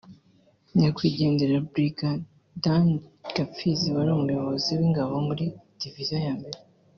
[0.79, 2.23] nyakwigendera Brigadier
[2.63, 2.85] Dan
[3.35, 5.45] Gapfizi wari umuyobozi w’ Ingabo muri
[5.81, 6.59] divisiyo ya mbere